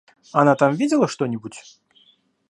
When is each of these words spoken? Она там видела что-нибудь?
Она 0.31 0.55
там 0.55 0.73
видела 0.73 1.07
что-нибудь? 1.07 1.61